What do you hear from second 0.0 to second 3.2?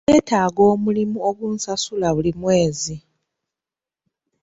Neetaaga omulimu ogunsasula buli mwezi.